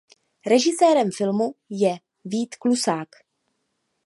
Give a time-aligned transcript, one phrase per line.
[0.45, 1.93] Režisérem filmu je
[2.25, 3.09] Vít Klusák.